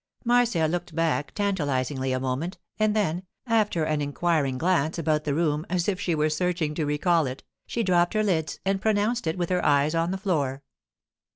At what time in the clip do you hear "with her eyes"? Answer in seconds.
9.37-9.93